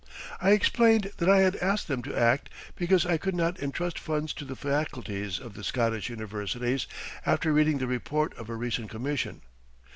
I 0.41 0.49
explained 0.53 1.11
that 1.17 1.29
I 1.29 1.41
had 1.41 1.57
asked 1.57 1.87
them 1.87 2.01
to 2.01 2.17
act 2.19 2.49
because 2.75 3.05
I 3.05 3.17
could 3.19 3.35
not 3.35 3.59
entrust 3.59 3.99
funds 3.99 4.33
to 4.33 4.45
the 4.45 4.55
faculties 4.55 5.37
of 5.37 5.53
the 5.53 5.63
Scottish 5.63 6.09
universities 6.09 6.87
after 7.23 7.53
reading 7.53 7.77
the 7.77 7.85
report 7.85 8.33
of 8.35 8.49
a 8.49 8.55
recent 8.55 8.89
commission. 8.89 9.43